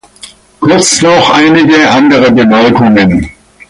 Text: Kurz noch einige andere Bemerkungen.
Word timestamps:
Kurz 0.61 1.03
noch 1.03 1.29
einige 1.29 1.87
andere 1.91 2.31
Bemerkungen. 2.31 3.29